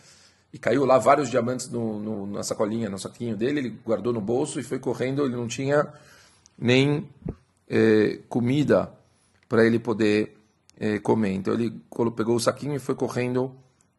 e 0.53 0.59
caiu 0.59 0.85
lá 0.85 0.99
vários 0.99 1.31
diamantes 1.31 1.67
no, 1.69 1.99
no, 1.99 2.27
na 2.27 2.43
sacolinha, 2.43 2.89
no 2.89 2.99
saquinho 2.99 3.35
dele. 3.35 3.59
Ele 3.59 3.69
guardou 3.83 4.13
no 4.13 4.21
bolso 4.21 4.59
e 4.59 4.63
foi 4.63 4.77
correndo. 4.77 5.25
Ele 5.25 5.35
não 5.35 5.47
tinha 5.47 5.91
nem 6.57 7.09
eh, 7.69 8.19
comida 8.29 8.91
para 9.47 9.65
ele 9.65 9.79
poder 9.79 10.37
é, 10.79 10.99
comer. 10.99 11.33
Então 11.33 11.53
ele 11.53 11.71
pegou 12.15 12.35
o 12.35 12.39
saquinho 12.39 12.75
e 12.75 12.79
foi 12.79 12.95
correndo 12.95 13.55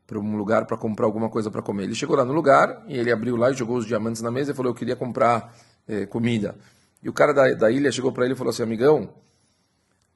para 0.06 0.18
um 0.18 0.36
lugar 0.36 0.66
para 0.66 0.76
comprar 0.76 1.06
alguma 1.06 1.30
coisa 1.30 1.50
para 1.50 1.62
comer. 1.62 1.84
Ele 1.84 1.94
chegou 1.94 2.16
lá 2.16 2.24
no 2.24 2.32
lugar 2.32 2.84
e 2.86 2.98
ele 2.98 3.10
abriu 3.10 3.36
lá 3.36 3.50
e 3.50 3.54
jogou 3.54 3.76
os 3.76 3.86
diamantes 3.86 4.20
na 4.20 4.30
mesa 4.30 4.52
e 4.52 4.54
falou: 4.54 4.72
Eu 4.72 4.76
queria 4.76 4.96
comprar 4.96 5.56
é, 5.88 6.06
comida. 6.06 6.56
E 7.02 7.08
o 7.08 7.12
cara 7.12 7.32
da, 7.32 7.52
da 7.54 7.70
ilha 7.70 7.90
chegou 7.90 8.12
para 8.12 8.24
ele 8.24 8.34
e 8.34 8.36
falou 8.36 8.50
assim: 8.50 8.62
Amigão, 8.62 9.08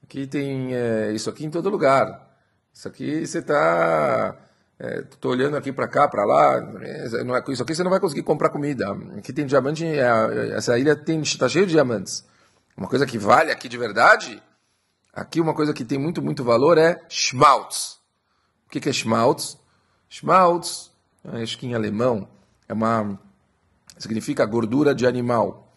aqui 0.03 0.27
tem 0.27 0.75
é, 0.75 1.13
isso 1.13 1.31
aqui 1.31 1.47
em 1.47 1.51
todo 1.51 1.71
lugar. 1.71 2.29
Isso 2.73 2.87
aqui 2.87 3.27
você 3.27 3.39
está. 3.39 4.37
Estou 4.81 5.33
olhando 5.33 5.57
aqui 5.57 5.73
para 5.73 5.89
cá, 5.89 6.07
para 6.07 6.25
lá. 6.25 6.61
Não 6.61 7.35
é, 7.35 7.43
isso 7.49 7.63
aqui 7.63 7.75
você 7.75 7.83
não 7.83 7.91
vai 7.91 8.01
conseguir 8.01 8.23
comprar 8.23 8.51
comida. 8.51 8.97
Aqui 9.17 9.33
tem 9.33 9.47
diamante. 9.47 9.85
essa 10.55 10.79
ilha 10.79 11.01
está 11.23 11.49
cheia 11.49 11.67
de 11.67 11.73
diamantes. 11.73 12.25
Uma 12.77 12.89
coisa 12.89 13.05
que 13.05 13.19
vale 13.19 13.51
aqui 13.51 13.69
de 13.69 13.77
verdade 13.77 14.41
Aqui 15.19 15.41
uma 15.41 15.53
coisa 15.53 15.75
que 15.75 15.85
tem 15.85 15.99
muito, 15.99 16.23
muito 16.23 16.45
valor 16.45 16.79
é 16.79 17.03
Schmaltz. 17.09 17.99
O 18.67 18.71
que 18.71 18.89
é 18.89 18.93
Schmaltz? 18.93 19.59
Schmaltz, 20.09 20.93
acho 21.25 21.59
que 21.59 21.67
em 21.67 21.75
alemão, 21.75 22.29
é 22.69 22.73
uma, 22.73 23.19
significa 23.99 24.47
gordura 24.47 24.95
de 24.95 25.09
animal. 25.09 25.73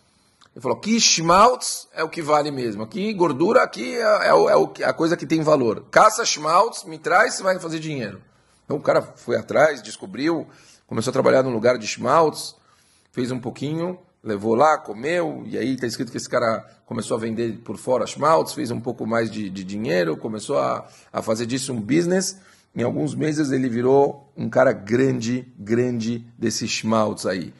Ele 0.53 0.61
falou, 0.61 0.77
aqui 0.77 0.99
schmaltz 0.99 1.87
é 1.93 2.03
o 2.03 2.09
que 2.09 2.21
vale 2.21 2.51
mesmo. 2.51 2.83
Aqui 2.83 3.11
gordura, 3.13 3.63
aqui 3.63 3.95
é, 3.95 4.27
é, 4.27 4.81
é 4.81 4.85
a 4.85 4.93
coisa 4.93 5.17
que 5.17 5.25
tem 5.25 5.41
valor. 5.41 5.87
Caça 5.89 6.23
schmaltz, 6.23 6.83
me 6.83 6.99
traz, 6.99 7.33
você 7.33 7.43
vai 7.43 7.57
fazer 7.57 7.79
dinheiro. 7.79 8.21
Então 8.71 8.79
o 8.79 8.81
cara 8.81 9.01
foi 9.01 9.35
atrás, 9.35 9.81
descobriu, 9.81 10.47
começou 10.87 11.11
a 11.11 11.13
trabalhar 11.13 11.43
num 11.43 11.51
lugar 11.51 11.77
de 11.77 11.85
schmaltz, 11.85 12.55
fez 13.11 13.29
um 13.29 13.37
pouquinho, 13.37 13.99
levou 14.23 14.55
lá, 14.55 14.77
comeu, 14.77 15.43
e 15.45 15.57
aí 15.57 15.73
está 15.73 15.85
escrito 15.85 16.09
que 16.09 16.15
esse 16.15 16.29
cara 16.29 16.65
começou 16.85 17.17
a 17.17 17.19
vender 17.19 17.57
por 17.65 17.75
fora 17.75 18.07
schmaltz, 18.07 18.53
fez 18.53 18.71
um 18.71 18.79
pouco 18.79 19.05
mais 19.05 19.29
de, 19.29 19.49
de 19.49 19.65
dinheiro, 19.65 20.15
começou 20.15 20.57
a, 20.57 20.87
a 21.11 21.21
fazer 21.21 21.45
disso 21.45 21.73
um 21.73 21.81
business. 21.81 22.37
Em 22.73 22.81
alguns 22.81 23.13
meses 23.13 23.51
ele 23.51 23.67
virou 23.67 24.31
um 24.37 24.49
cara 24.49 24.71
grande, 24.71 25.53
grande 25.59 26.25
desse 26.37 26.65
schmaltz 26.65 27.25
aí. 27.25 27.53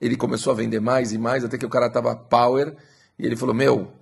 Ele 0.00 0.16
começou 0.16 0.50
a 0.50 0.56
vender 0.56 0.80
mais 0.80 1.12
e 1.12 1.18
mais, 1.18 1.44
até 1.44 1.58
que 1.58 1.66
o 1.66 1.68
cara 1.68 1.90
tava 1.90 2.16
power, 2.16 2.74
e 3.18 3.26
ele 3.26 3.36
falou, 3.36 3.54
meu, 3.54 3.92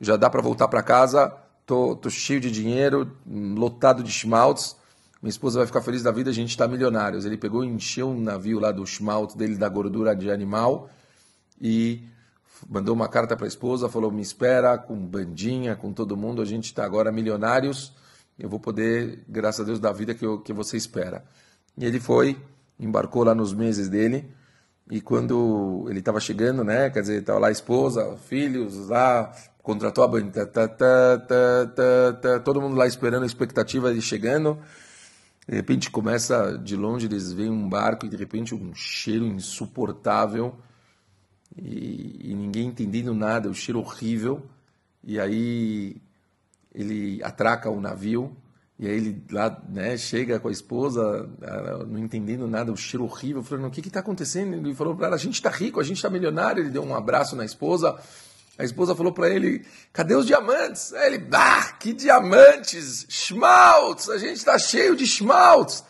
já 0.00 0.16
dá 0.16 0.30
para 0.30 0.40
voltar 0.40 0.68
para 0.68 0.84
casa, 0.84 1.36
tô, 1.66 1.96
tô 1.96 2.08
cheio 2.08 2.38
de 2.38 2.48
dinheiro, 2.48 3.10
lotado 3.26 4.04
de 4.04 4.12
schmaltz, 4.12 4.80
minha 5.22 5.30
esposa 5.30 5.60
vai 5.60 5.66
ficar 5.66 5.80
feliz 5.82 6.02
da 6.02 6.10
vida, 6.10 6.30
a 6.30 6.34
gente 6.34 6.50
está 6.50 6.66
milionários. 6.66 7.24
Ele 7.24 7.36
pegou 7.36 7.64
e 7.64 7.68
encheu 7.68 8.08
um 8.08 8.20
navio 8.20 8.58
lá 8.58 8.72
do 8.72 8.84
schmaltz 8.84 9.36
dele, 9.36 9.54
da 9.54 9.68
gordura 9.68 10.16
de 10.16 10.32
animal, 10.32 10.90
e 11.60 12.02
mandou 12.68 12.92
uma 12.92 13.08
carta 13.08 13.36
para 13.36 13.46
a 13.46 13.48
esposa, 13.48 13.88
falou: 13.88 14.10
me 14.10 14.20
espera 14.20 14.76
com 14.76 14.96
bandinha, 14.96 15.76
com 15.76 15.92
todo 15.92 16.16
mundo, 16.16 16.42
a 16.42 16.44
gente 16.44 16.64
está 16.64 16.84
agora 16.84 17.12
milionários, 17.12 17.92
eu 18.36 18.48
vou 18.48 18.58
poder, 18.58 19.22
graças 19.28 19.60
a 19.60 19.64
Deus, 19.64 19.78
dar 19.78 19.90
a 19.90 19.92
vida 19.92 20.12
que, 20.12 20.26
eu, 20.26 20.40
que 20.40 20.52
você 20.52 20.76
espera. 20.76 21.24
E 21.78 21.84
ele 21.84 22.00
foi, 22.00 22.36
embarcou 22.78 23.22
lá 23.22 23.32
nos 23.32 23.54
meses 23.54 23.88
dele, 23.88 24.28
e 24.90 25.00
quando 25.00 25.86
ele 25.88 26.00
estava 26.00 26.18
chegando, 26.18 26.64
né, 26.64 26.90
quer 26.90 27.00
dizer, 27.00 27.20
estava 27.20 27.38
lá 27.38 27.46
a 27.46 27.52
esposa, 27.52 28.16
filhos, 28.26 28.88
lá, 28.88 29.32
contratou 29.62 30.02
a 30.02 30.08
banda, 30.08 30.44
tá, 30.46 30.66
tá, 30.66 31.18
tá, 32.20 32.40
todo 32.40 32.60
mundo 32.60 32.76
lá 32.76 32.88
esperando 32.88 33.22
a 33.22 33.26
expectativa 33.26 33.94
de 33.94 34.02
chegando. 34.02 34.58
De 35.48 35.56
repente 35.56 35.90
começa 35.90 36.56
de 36.56 36.76
longe, 36.76 37.06
eles 37.06 37.32
veem 37.32 37.50
um 37.50 37.68
barco 37.68 38.06
e 38.06 38.08
de 38.08 38.16
repente 38.16 38.54
um 38.54 38.74
cheiro 38.74 39.26
insuportável 39.26 40.56
e, 41.56 42.30
e, 42.30 42.34
ninguém 42.34 42.68
entendendo 42.68 43.12
nada, 43.12 43.50
o 43.50 43.54
cheiro 43.54 43.80
horrível. 43.80 44.42
E 45.04 45.18
aí 45.18 45.96
ele 46.72 47.22
atraca 47.22 47.68
o 47.68 47.80
navio 47.80 48.34
e 48.78 48.86
aí 48.86 48.96
ele 48.96 49.22
lá 49.30 49.62
né, 49.68 49.96
chega 49.96 50.40
com 50.40 50.48
a 50.48 50.52
esposa, 50.52 51.28
não 51.86 51.98
entendendo 51.98 52.46
nada, 52.46 52.72
o 52.72 52.76
cheiro 52.76 53.04
horrível, 53.04 53.42
falando: 53.42 53.66
o 53.66 53.70
que 53.70 53.80
está 53.80 54.00
acontecendo? 54.00 54.54
Ele 54.54 54.74
falou 54.74 54.94
para 54.96 55.08
ela: 55.08 55.16
a 55.16 55.18
gente 55.18 55.34
está 55.34 55.50
rico, 55.50 55.80
a 55.80 55.84
gente 55.84 55.98
está 55.98 56.08
milionário. 56.08 56.62
Ele 56.62 56.70
deu 56.70 56.82
um 56.82 56.94
abraço 56.94 57.36
na 57.36 57.44
esposa. 57.44 57.96
A 58.62 58.64
esposa 58.64 58.94
falou 58.94 59.12
para 59.12 59.28
ele: 59.28 59.66
cadê 59.92 60.14
os 60.14 60.24
diamantes? 60.24 60.92
Aí 60.92 61.14
ele: 61.14 61.28
ah, 61.32 61.72
que 61.80 61.92
diamantes! 61.92 63.04
Schmaltz! 63.08 64.08
A 64.08 64.18
gente 64.18 64.36
está 64.36 64.56
cheio 64.56 64.94
de 64.94 65.04
schmaltz! 65.04 65.84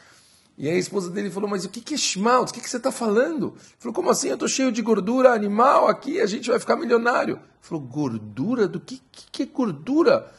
E 0.57 0.67
aí 0.67 0.76
a 0.76 0.79
esposa 0.79 1.11
dele 1.11 1.31
falou, 1.31 1.50
mas 1.50 1.67
o 1.67 1.69
que 1.69 1.93
é 1.93 1.97
schmaltz? 1.99 2.50
O 2.50 2.55
que, 2.55 2.62
que 2.62 2.71
você 2.71 2.79
está 2.79 2.91
falando? 2.91 3.49
Ele 3.57 3.76
falou, 3.79 3.95
como 3.95 4.09
assim? 4.09 4.29
Eu 4.29 4.35
estou 4.35 4.49
cheio 4.49 4.73
de 4.73 4.81
gordura 4.81 5.35
animal 5.35 5.87
aqui, 5.87 6.19
a 6.19 6.25
gente 6.25 6.49
vai 6.49 6.59
ficar 6.59 6.76
milionário. 6.76 7.35
Ele 7.35 7.45
falou, 7.61 7.85
gordura? 7.85 8.67
Do 8.67 8.81
que, 8.81 9.02
que, 9.12 9.26
que 9.31 9.43
é 9.43 9.47
gordura? 9.47 10.33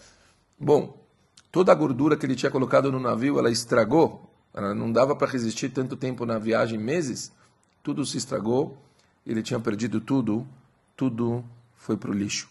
Bom, 0.59 1.05
toda 1.51 1.71
a 1.71 1.75
gordura 1.75 2.17
que 2.17 2.25
ele 2.25 2.35
tinha 2.35 2.51
colocado 2.51 2.91
no 2.91 2.99
navio, 2.99 3.37
ela 3.37 3.51
estragou. 3.51 4.27
Ela 4.55 4.73
não 4.73 4.91
dava 4.91 5.15
para 5.15 5.29
resistir 5.29 5.69
tanto 5.69 5.95
tempo 5.95 6.25
na 6.25 6.39
viagem, 6.39 6.79
meses. 6.79 7.31
Tudo 7.83 8.03
se 8.03 8.17
estragou. 8.17 8.77
Ele 9.23 9.43
tinha 9.43 9.59
perdido 9.59 10.01
tudo. 10.01 10.47
Tudo 10.95 11.43
foi 11.83 11.97
para 11.97 12.09
o 12.09 12.13
lixo. 12.13 12.49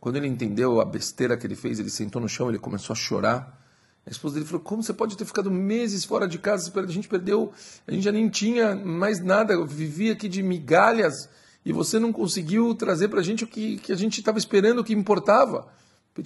Quando 0.00 0.16
ele 0.16 0.26
entendeu 0.26 0.80
a 0.80 0.84
besteira 0.84 1.36
que 1.36 1.46
ele 1.46 1.56
fez, 1.56 1.78
ele 1.78 1.90
sentou 1.90 2.20
no 2.20 2.28
chão, 2.28 2.48
ele 2.48 2.58
começou 2.58 2.94
a 2.94 2.96
chorar. 2.96 3.58
A 4.06 4.10
esposa 4.10 4.34
dele 4.34 4.46
falou: 4.46 4.62
Como 4.62 4.82
você 4.82 4.92
pode 4.92 5.16
ter 5.16 5.24
ficado 5.24 5.50
meses 5.50 6.04
fora 6.04 6.26
de 6.26 6.38
casa? 6.38 6.72
A 6.74 6.86
gente 6.86 7.08
perdeu, 7.08 7.52
a 7.86 7.92
gente 7.92 8.04
já 8.04 8.12
nem 8.12 8.28
tinha 8.28 8.74
mais 8.74 9.20
nada, 9.20 9.52
eu 9.52 9.66
vivia 9.66 10.12
aqui 10.12 10.28
de 10.28 10.42
migalhas 10.42 11.28
e 11.64 11.72
você 11.72 11.98
não 11.98 12.12
conseguiu 12.12 12.74
trazer 12.74 13.08
para 13.08 13.20
a 13.20 13.22
gente 13.22 13.44
o 13.44 13.46
que, 13.46 13.76
que 13.78 13.92
a 13.92 13.96
gente 13.96 14.20
estava 14.20 14.38
esperando, 14.38 14.78
o 14.78 14.84
que 14.84 14.94
importava. 14.94 15.68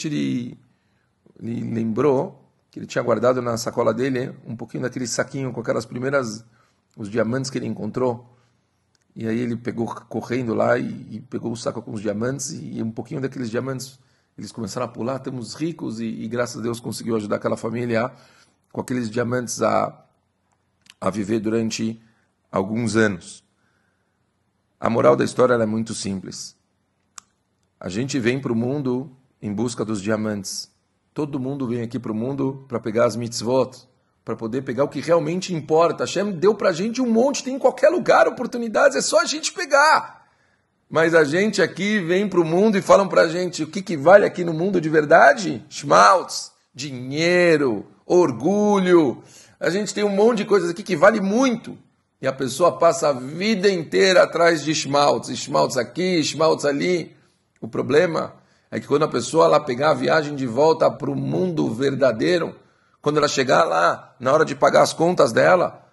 Ele, 0.04 0.56
ele 1.42 1.74
lembrou 1.74 2.48
que 2.70 2.78
ele 2.78 2.86
tinha 2.86 3.02
guardado 3.02 3.42
na 3.42 3.56
sacola 3.56 3.92
dele 3.92 4.32
um 4.46 4.56
pouquinho 4.56 4.84
daquele 4.84 5.06
saquinho 5.06 5.52
com 5.52 5.60
aquelas 5.60 5.84
primeiras, 5.84 6.44
os 6.96 7.10
diamantes 7.10 7.50
que 7.50 7.58
ele 7.58 7.66
encontrou. 7.66 8.32
E 9.14 9.28
aí 9.28 9.38
ele 9.38 9.56
pegou 9.56 9.86
correndo 9.86 10.54
lá 10.54 10.78
e, 10.78 11.06
e 11.10 11.20
pegou 11.20 11.52
o 11.52 11.56
saco 11.56 11.82
com 11.82 11.92
os 11.92 12.00
diamantes 12.00 12.50
e, 12.50 12.78
e 12.78 12.82
um 12.82 12.90
pouquinho 12.90 13.20
daqueles 13.20 13.50
diamantes 13.50 13.98
eles 14.36 14.50
começaram 14.50 14.86
a 14.86 14.88
pular, 14.88 15.16
estamos 15.16 15.54
ricos 15.54 16.00
e, 16.00 16.06
e, 16.06 16.28
graças 16.28 16.58
a 16.58 16.62
Deus 16.62 16.80
conseguiu 16.80 17.16
ajudar 17.16 17.36
aquela 17.36 17.56
família 17.56 18.10
com 18.72 18.80
aqueles 18.80 19.10
diamantes 19.10 19.60
a, 19.60 20.04
a 21.00 21.10
viver 21.10 21.38
durante 21.38 22.00
alguns 22.50 22.96
anos. 22.96 23.44
A 24.80 24.88
moral 24.88 25.14
da 25.14 25.24
história 25.24 25.54
é 25.54 25.66
muito 25.66 25.94
simples. 25.94 26.56
A 27.78 27.88
gente 27.88 28.18
vem 28.18 28.40
para 28.40 28.52
o 28.52 28.56
mundo 28.56 29.14
em 29.40 29.52
busca 29.52 29.84
dos 29.84 30.00
diamantes. 30.00 30.70
Todo 31.12 31.38
mundo 31.38 31.68
vem 31.68 31.82
aqui 31.82 31.98
para 31.98 32.12
o 32.12 32.14
mundo 32.14 32.64
para 32.66 32.80
pegar 32.80 33.04
as 33.04 33.16
mitzvot, 33.16 33.86
para 34.24 34.36
poder 34.36 34.62
pegar 34.62 34.84
o 34.84 34.88
que 34.88 35.00
realmente 35.00 35.54
importa. 35.54 36.04
Hashem 36.04 36.32
deu 36.32 36.54
para 36.54 36.70
a 36.70 36.72
gente 36.72 37.02
um 37.02 37.10
monte, 37.10 37.42
tem 37.42 37.56
em 37.56 37.58
qualquer 37.58 37.88
lugar 37.88 38.28
oportunidades, 38.28 38.96
é 38.96 39.00
só 39.00 39.20
a 39.20 39.24
gente 39.24 39.52
pegar. 39.52 40.22
Mas 40.88 41.14
a 41.14 41.24
gente 41.24 41.62
aqui 41.62 41.98
vem 41.98 42.28
para 42.28 42.40
o 42.40 42.44
mundo 42.44 42.76
e 42.76 42.82
falam 42.82 43.08
para 43.08 43.22
a 43.22 43.28
gente 43.28 43.62
o 43.62 43.66
que, 43.66 43.80
que 43.80 43.96
vale 43.96 44.26
aqui 44.26 44.44
no 44.44 44.52
mundo 44.52 44.80
de 44.80 44.88
verdade? 44.88 45.64
Schmaltz, 45.68 46.52
dinheiro, 46.74 47.86
orgulho. 48.04 49.22
A 49.58 49.70
gente 49.70 49.94
tem 49.94 50.04
um 50.04 50.14
monte 50.14 50.38
de 50.38 50.44
coisas 50.44 50.70
aqui 50.70 50.82
que 50.82 50.94
vale 50.94 51.20
muito. 51.20 51.78
E 52.20 52.26
a 52.26 52.32
pessoa 52.32 52.78
passa 52.78 53.08
a 53.08 53.12
vida 53.12 53.68
inteira 53.70 54.22
atrás 54.22 54.62
de 54.62 54.74
schmaltz. 54.74 55.34
Schmaltz 55.36 55.76
aqui, 55.76 56.22
schmaltz 56.22 56.64
ali. 56.64 57.16
O 57.60 57.66
problema 57.66 58.34
é 58.70 58.78
que 58.78 58.86
quando 58.86 59.04
a 59.04 59.08
pessoa 59.08 59.48
lá 59.48 59.58
pegar 59.58 59.90
a 59.90 59.94
viagem 59.94 60.36
de 60.36 60.46
volta 60.46 60.90
para 60.90 61.10
o 61.10 61.16
mundo 61.16 61.72
verdadeiro, 61.72 62.54
quando 63.02 63.18
ela 63.18 63.28
chegar 63.28 63.64
lá, 63.64 64.14
na 64.18 64.32
hora 64.32 64.44
de 64.44 64.54
pagar 64.54 64.82
as 64.82 64.92
contas 64.92 65.32
dela, 65.32 65.84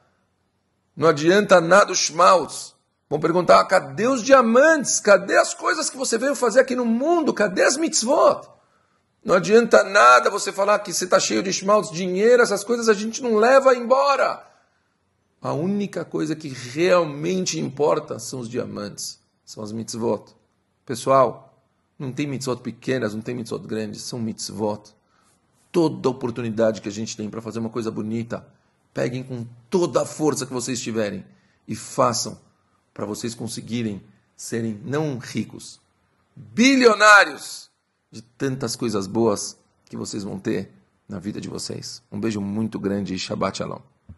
não 0.95 1.09
adianta 1.09 1.59
nada 1.59 1.91
o 1.91 1.95
schmaltz. 1.95 2.75
Vão 3.09 3.19
perguntar: 3.19 3.65
cadê 3.65 4.07
os 4.07 4.21
diamantes? 4.21 4.99
Cadê 4.99 5.35
as 5.35 5.55
coisas 5.55 5.89
que 5.89 5.97
você 5.97 6.17
veio 6.17 6.35
fazer 6.35 6.59
aqui 6.59 6.75
no 6.75 6.85
mundo? 6.85 7.33
Cadê 7.33 7.63
as 7.63 7.75
mitzvot? 7.75 8.47
Não 9.25 9.35
adianta 9.35 9.83
nada 9.83 10.29
você 10.29 10.51
falar 10.51 10.79
que 10.79 10.93
você 10.93 11.05
está 11.05 11.19
cheio 11.19 11.43
de 11.43 11.49
esmaltes, 11.49 11.91
dinheiro, 11.91 12.43
essas 12.43 12.63
coisas 12.63 12.87
a 12.87 12.93
gente 12.93 13.21
não 13.21 13.35
leva 13.35 13.75
embora. 13.75 14.45
A 15.41 15.51
única 15.51 16.05
coisa 16.05 16.35
que 16.35 16.49
realmente 16.49 17.59
importa 17.59 18.19
são 18.19 18.39
os 18.39 18.49
diamantes, 18.49 19.19
são 19.43 19.63
as 19.63 19.71
mitzvot. 19.71 20.35
Pessoal, 20.85 21.57
não 21.97 22.11
tem 22.11 22.27
mitzvot 22.27 22.61
pequenas, 22.61 23.13
não 23.13 23.21
tem 23.21 23.35
mitzvot 23.35 23.65
grandes, 23.65 24.03
são 24.03 24.19
mitzvot. 24.19 24.93
Toda 25.71 26.09
oportunidade 26.09 26.81
que 26.81 26.89
a 26.89 26.91
gente 26.91 27.15
tem 27.15 27.29
para 27.29 27.41
fazer 27.41 27.59
uma 27.59 27.69
coisa 27.69 27.91
bonita, 27.91 28.45
peguem 28.93 29.23
com 29.23 29.45
toda 29.69 30.01
a 30.01 30.05
força 30.05 30.45
que 30.45 30.53
vocês 30.53 30.79
tiverem 30.79 31.25
e 31.67 31.75
façam 31.75 32.39
para 32.93 33.05
vocês 33.05 33.35
conseguirem 33.35 34.01
serem 34.35 34.81
não 34.83 35.17
ricos, 35.17 35.79
bilionários 36.35 37.69
de 38.11 38.21
tantas 38.21 38.75
coisas 38.75 39.05
boas 39.05 39.57
que 39.85 39.97
vocês 39.97 40.23
vão 40.23 40.39
ter 40.39 40.71
na 41.07 41.19
vida 41.19 41.39
de 41.39 41.49
vocês. 41.49 42.01
Um 42.11 42.19
beijo 42.19 42.41
muito 42.41 42.79
grande 42.79 43.13
e 43.13 43.19
Shabbat 43.19 43.57
Shalom. 43.57 43.81